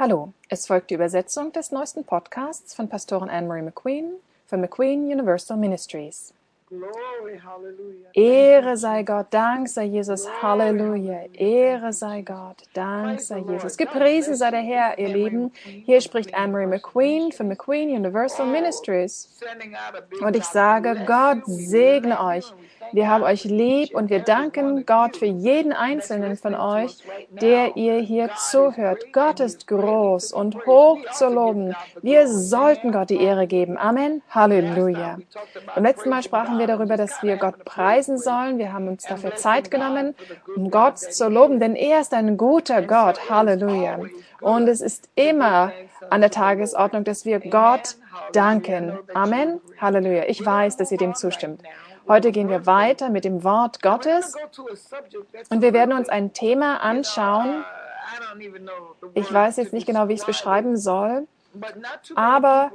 [0.00, 4.14] Hallo, es folgt die Übersetzung des neuesten Podcasts von Pastorin Anne-Marie McQueen
[4.46, 6.32] von McQueen Universal Ministries.
[8.14, 11.26] Ehre sei Gott, Dank sei Jesus, Halleluja.
[11.34, 13.76] Ehre sei Gott, Dank sei Jesus.
[13.76, 15.52] Gepriesen sei der Herr, ihr Lieben.
[15.84, 19.38] Hier spricht Anne-Marie McQueen von McQueen Universal Ministries.
[20.22, 22.50] Und ich sage, Gott segne euch.
[22.92, 26.96] Wir haben euch lieb und wir danken Gott für jeden einzelnen von euch,
[27.30, 29.12] der ihr hier zuhört.
[29.12, 31.74] Gott ist groß und hoch zu loben.
[32.02, 33.78] Wir sollten Gott die Ehre geben.
[33.78, 34.22] Amen.
[34.30, 35.18] Halleluja.
[35.74, 38.58] Beim letzten Mal sprachen wir darüber, dass wir Gott preisen sollen.
[38.58, 40.14] Wir haben uns dafür Zeit genommen,
[40.56, 43.30] um Gott zu loben, denn er ist ein guter Gott.
[43.30, 43.98] Halleluja.
[44.40, 45.72] Und es ist immer
[46.08, 47.96] an der Tagesordnung, dass wir Gott
[48.32, 48.98] danken.
[49.14, 49.60] Amen.
[49.80, 50.24] Halleluja.
[50.28, 51.62] Ich weiß, dass ihr dem zustimmt.
[52.10, 54.34] Heute gehen wir weiter mit dem Wort Gottes
[55.48, 57.64] und wir werden uns ein Thema anschauen.
[59.14, 61.28] Ich weiß jetzt nicht genau, wie ich es beschreiben soll.
[62.14, 62.70] Aber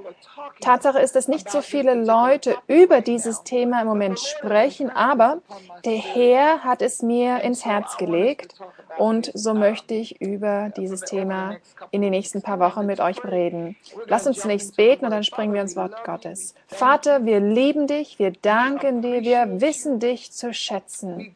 [0.59, 5.41] Tatsache ist, dass nicht so viele Leute über dieses Thema im Moment sprechen, aber
[5.85, 8.55] der Herr hat es mir ins Herz gelegt
[8.97, 11.57] und so möchte ich über dieses Thema
[11.91, 13.75] in den nächsten paar Wochen mit euch reden.
[14.07, 16.55] Lass uns zunächst beten und dann springen wir ins Wort Gottes.
[16.67, 21.35] Vater, wir lieben dich, wir danken dir, wir wissen dich zu schätzen.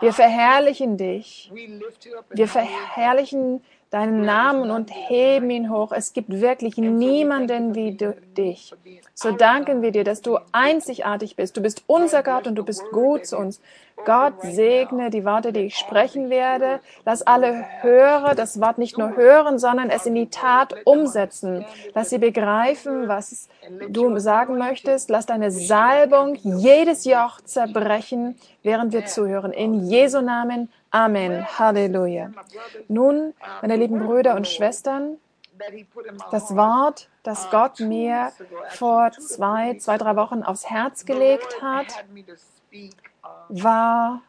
[0.00, 1.52] Wir verherrlichen dich.
[2.30, 5.90] Wir verherrlichen dich deinen Namen und heben ihn hoch.
[5.92, 8.72] Es gibt wirklich niemanden wie du, dich.
[9.14, 11.56] So danken wir dir, dass du einzigartig bist.
[11.56, 13.60] Du bist unser Gott und du bist gut zu uns.
[14.04, 16.80] Gott segne die Worte, die ich sprechen werde.
[17.04, 21.64] Lass alle Hörer das Wort nicht nur hören, sondern es in die Tat umsetzen.
[21.94, 23.48] Lass sie begreifen, was
[23.88, 25.10] du sagen möchtest.
[25.10, 29.52] Lass deine Salbung jedes Joch zerbrechen, während wir zuhören.
[29.52, 30.70] In Jesu Namen.
[30.90, 31.46] Amen.
[31.58, 32.30] Halleluja.
[32.88, 35.18] Nun, meine lieben Brüder und Schwestern,
[36.30, 38.32] das Wort, das Gott mir
[38.70, 42.04] vor zwei, zwei, drei Wochen aufs Herz gelegt hat,
[43.48, 44.22] war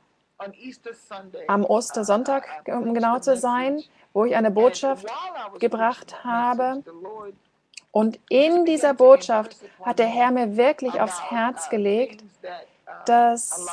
[1.48, 3.84] am Ostersonntag, um genau zu sein,
[4.14, 5.06] wo ich eine Botschaft
[5.60, 6.84] gebracht habe.
[7.92, 12.24] Und in dieser Botschaft hat der Herr mir wirklich aufs Herz gelegt,
[13.06, 13.68] dass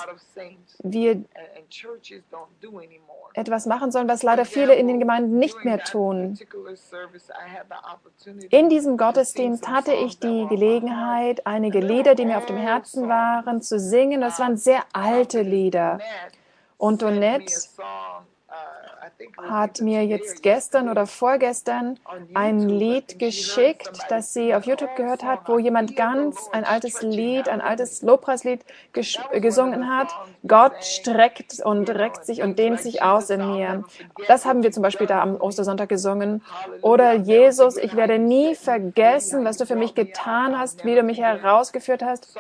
[0.83, 1.25] wir
[3.35, 6.39] etwas machen sollen, was leider viele in den Gemeinden nicht mehr tun.
[8.51, 13.63] In diesem Gottesdienst hatte ich die Gelegenheit, einige Lieder, die mir auf dem Herzen waren,
[13.63, 14.21] zu singen.
[14.21, 15.99] Das waren sehr alte Lieder.
[16.77, 17.53] Und Donette
[19.49, 21.99] hat mir jetzt gestern oder vorgestern
[22.35, 27.49] ein Lied geschickt, das sie auf YouTube gehört hat, wo jemand ganz ein altes Lied,
[27.49, 30.09] ein altes Lobpreislied gesungen hat.
[30.47, 33.85] Gott streckt und reckt sich und dehnt sich aus in mir.
[34.29, 36.43] Das haben wir zum Beispiel da am Ostersonntag gesungen.
[36.83, 41.19] Oder Jesus, ich werde nie vergessen, was du für mich getan hast, wie du mich
[41.19, 42.37] herausgeführt hast.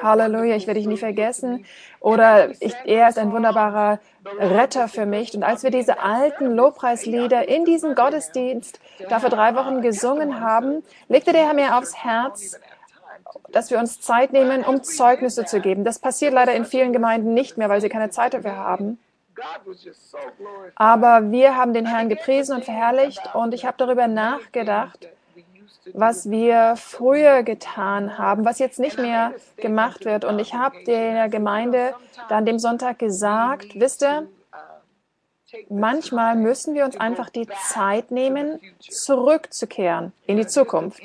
[0.00, 1.64] Halleluja, ich werde dich nie vergessen.
[2.00, 3.98] Oder ich, er ist ein wunderbarer
[4.38, 5.34] Retter für mich.
[5.34, 10.82] Und als wir diese alten Lobpreislieder in diesem Gottesdienst da vor drei Wochen gesungen haben,
[11.08, 12.58] legte der Herr mir aufs Herz,
[13.50, 15.84] dass wir uns Zeit nehmen, um Zeugnisse zu geben.
[15.84, 18.98] Das passiert leider in vielen Gemeinden nicht mehr, weil sie keine Zeit dafür haben.
[20.74, 25.08] Aber wir haben den Herrn gepriesen und verherrlicht und ich habe darüber nachgedacht,
[25.92, 30.24] was wir früher getan haben, was jetzt nicht mehr gemacht wird.
[30.24, 31.94] Und ich habe der Gemeinde
[32.28, 34.28] dann dem Sonntag gesagt, wisst ihr,
[35.70, 41.00] manchmal müssen wir uns einfach die Zeit nehmen, zurückzukehren in die Zukunft.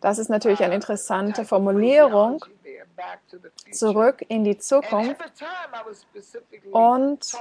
[0.00, 2.44] Das ist natürlich eine interessante Formulierung,
[3.72, 5.20] zurück in die Zukunft.
[6.70, 7.32] Und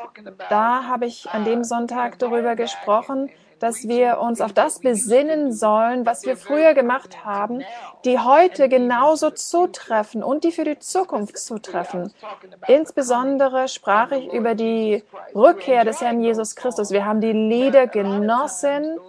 [0.50, 3.30] da habe ich an dem Sonntag darüber gesprochen,
[3.60, 7.64] dass wir uns auf das besinnen sollen, was wir früher gemacht haben,
[8.04, 12.14] die heute genauso zutreffen und die für die Zukunft zutreffen.
[12.68, 16.92] Insbesondere sprach ich über die Rückkehr des Herrn Jesus Christus.
[16.92, 19.00] Wir haben die Lieder genossen.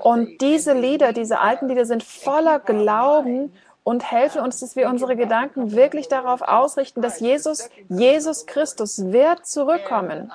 [0.00, 3.52] Und diese Lieder, diese alten Lieder sind voller Glauben
[3.84, 9.46] und helfe uns, dass wir unsere Gedanken wirklich darauf ausrichten, dass Jesus, Jesus Christus wird
[9.46, 10.30] zurückkommen.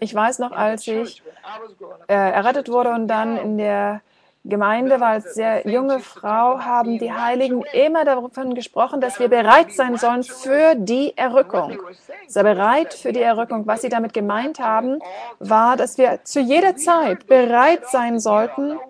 [0.00, 1.22] Ich weiß noch, als ich
[2.08, 4.00] äh, errettet wurde und dann in der
[4.44, 9.72] Gemeinde war als sehr junge Frau, haben die Heiligen immer davon gesprochen, dass wir bereit
[9.72, 11.78] sein sollen für die Errückung.
[12.26, 13.68] Sei bereit für die Errückung.
[13.68, 14.98] Was sie damit gemeint haben,
[15.38, 18.80] war, dass wir zu jeder Zeit bereit sein sollten,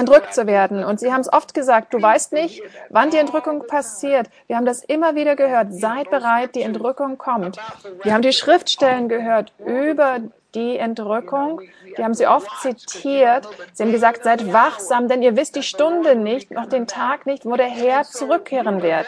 [0.00, 0.84] entrückt zu werden.
[0.84, 4.28] Und sie haben es oft gesagt, du weißt nicht, wann die Entrückung passiert.
[4.46, 5.72] Wir haben das immer wieder gehört.
[5.72, 7.58] Seid bereit, die Entrückung kommt.
[8.02, 10.18] Wir haben die Schriftstellen gehört über
[10.54, 11.60] die Entrückung.
[11.96, 13.48] Die haben sie oft zitiert.
[13.72, 17.44] Sie haben gesagt, seid wachsam, denn ihr wisst die Stunde nicht, noch den Tag nicht,
[17.44, 19.06] wo der Herr zurückkehren wird.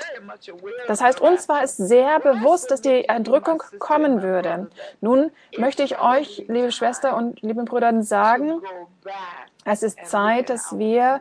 [0.88, 4.70] Das heißt, uns war es sehr bewusst, dass die Entrückung kommen würde.
[5.00, 8.62] Nun möchte ich euch, liebe Schwester und liebe Brüder, sagen,
[9.64, 11.20] es ist Zeit, dass wir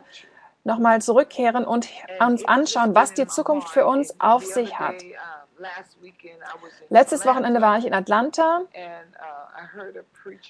[0.64, 1.88] nochmal zurückkehren und
[2.20, 4.94] uns anschauen, was die Zukunft für uns auf sich hat.
[6.88, 8.62] Letztes Wochenende war ich in Atlanta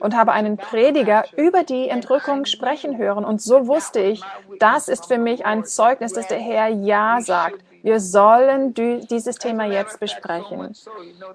[0.01, 3.25] und habe einen Prediger über die Entrückung sprechen hören.
[3.25, 4.23] Und so wusste ich,
[4.59, 7.63] das ist für mich ein Zeugnis, dass der Herr Ja sagt.
[7.83, 10.73] Wir sollen dieses Thema jetzt besprechen.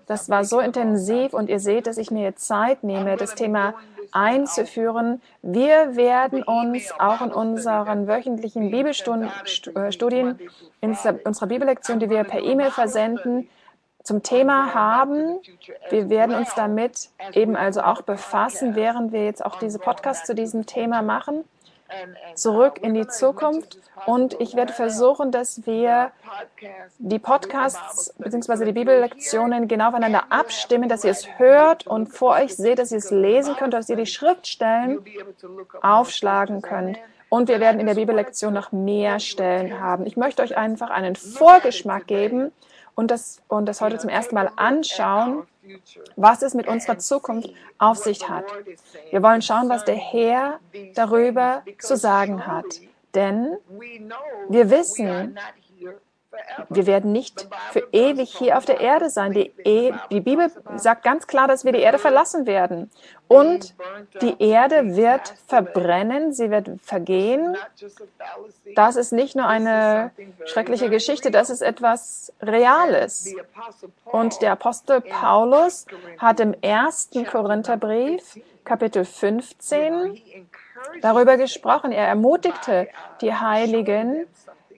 [0.05, 3.73] Das war so intensiv und ihr seht, dass ich mir Zeit nehme, das Thema
[4.13, 5.21] einzuführen.
[5.41, 10.39] Wir werden uns auch in unseren wöchentlichen Bibelstudien,
[10.79, 13.49] in unserer Bibellektion, die wir per E-Mail versenden,
[14.07, 15.39] zum Thema haben.
[15.89, 20.33] Wir werden uns damit eben also auch befassen, während wir jetzt auch diese Podcast zu
[20.33, 21.43] diesem Thema machen.
[22.35, 23.79] Zurück in die Zukunft.
[24.05, 26.11] Und ich werde versuchen, dass wir
[26.99, 28.65] die Podcasts bzw.
[28.65, 32.99] die Bibellektionen genau aufeinander abstimmen, dass ihr es hört und vor euch seht, dass ihr
[32.99, 34.99] es lesen könnt, dass ihr die Schriftstellen
[35.81, 36.97] aufschlagen könnt.
[37.29, 40.05] Und wir werden in der Bibellektion noch mehr Stellen haben.
[40.05, 42.53] Ich möchte euch einfach einen Vorgeschmack geben,
[42.97, 45.43] und das, und das heute zum ersten Mal anschauen,
[46.15, 48.45] was es mit unserer Zukunft auf sich hat.
[49.11, 50.59] Wir wollen schauen, was der Herr
[50.95, 52.81] darüber zu sagen hat.
[53.13, 53.55] Denn
[54.49, 55.37] wir wissen,
[56.69, 59.31] wir werden nicht für ewig hier auf der Erde sein.
[59.33, 62.89] Die, e die, Bibel sagt ganz klar, dass wir die Erde verlassen werden.
[63.27, 63.75] Und
[64.21, 67.57] die Erde wird verbrennen, sie wird vergehen.
[68.75, 70.11] Das ist nicht nur eine
[70.45, 73.35] schreckliche Geschichte, das ist etwas Reales.
[74.05, 75.85] Und der Apostel Paulus
[76.17, 80.21] hat im ersten Korintherbrief, Kapitel 15,
[81.01, 81.91] darüber gesprochen.
[81.91, 82.87] Er ermutigte
[83.21, 84.27] die Heiligen,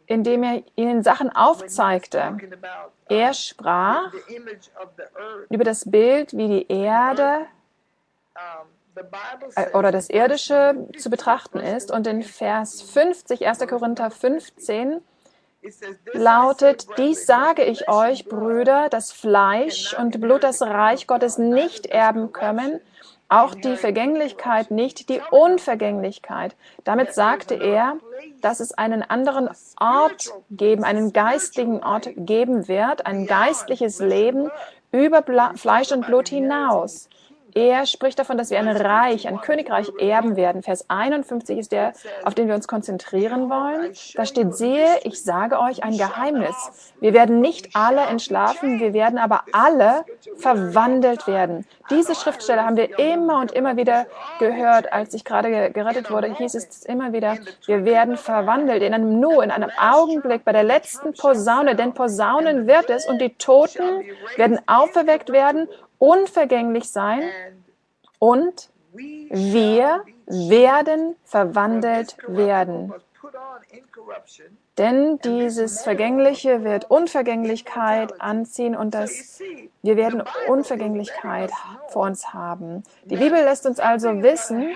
[0.10, 2.36] indem er ihnen Sachen aufzeigte.
[3.08, 4.12] Er sprach
[5.50, 7.46] über das Bild, wie die Erde
[9.56, 11.92] äh, oder das Irdische zu betrachten ist.
[11.92, 13.60] Und in Vers 50, 1.
[13.68, 15.02] Korinther 15,
[16.14, 22.32] lautet, dies sage ich euch, Brüder, dass Fleisch und Blut das Reich Gottes nicht erben
[22.32, 22.80] können,
[23.28, 26.56] auch die Vergänglichkeit nicht, die Unvergänglichkeit.
[26.84, 27.98] Damit sagte er,
[28.42, 34.50] dass es einen anderen Ort geben, einen geistlichen Ort geben wird, ein geistliches Leben
[34.92, 35.24] über
[35.56, 37.10] Fleisch und Blut hinaus.
[37.54, 40.62] Er spricht davon, dass wir ein Reich, ein Königreich erben werden.
[40.62, 41.94] Vers 51 ist der,
[42.24, 43.94] auf den wir uns konzentrieren wollen.
[44.16, 46.94] Da steht, sehe, ich sage euch ein Geheimnis.
[47.00, 50.06] Wir werden nicht alle entschlafen, wir werden aber alle
[50.38, 51.66] verwandelt werden.
[51.90, 54.06] Diese Schriftstelle haben wir immer und immer wieder
[54.40, 54.94] gehört.
[54.94, 59.42] Als ich gerade gerettet wurde, hieß es immer wieder, wir werden verwandelt in einem Nu,
[59.42, 61.76] in einem Augenblick, bei der letzten Posaune.
[61.76, 64.04] Denn Posaunen wird es und die Toten
[64.38, 65.68] werden auferweckt werden
[66.00, 67.22] unvergänglich sein
[68.18, 72.94] und wir werden verwandelt werden.
[74.78, 79.42] Denn dieses Vergängliche wird Unvergänglichkeit anziehen und das,
[79.82, 81.52] wir werden Unvergänglichkeit
[81.90, 82.84] vor uns haben.
[83.04, 84.70] Die Bibel lässt uns also wissen,